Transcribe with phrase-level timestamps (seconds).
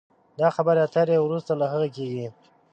[0.39, 2.25] دا خبرې اترې وروسته له هغه کېږي